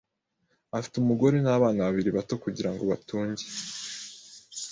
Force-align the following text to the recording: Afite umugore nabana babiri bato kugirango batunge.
Afite 0.77 0.95
umugore 0.97 1.35
nabana 1.43 1.81
babiri 1.87 2.09
bato 2.17 2.33
kugirango 2.43 2.83
batunge. 2.91 3.45